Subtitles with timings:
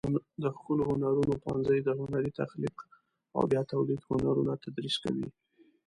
[0.43, 2.75] د ښکلو هنرونو پوهنځی د هنري تخلیق
[3.35, 5.27] او بیا تولید هنرونه تدریس کوي.